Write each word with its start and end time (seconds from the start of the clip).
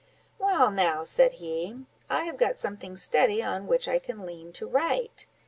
"Well 0.39 0.71
now," 0.71 1.03
said 1.03 1.33
he, 1.33 1.77
"I 2.09 2.23
have 2.23 2.37
got 2.37 2.57
something 2.57 2.95
steady 2.95 3.43
on 3.43 3.67
which 3.67 3.87
I 3.87 3.99
can 3.99 4.25
lean 4.25 4.51
to 4.53 4.65
write. 4.67 5.27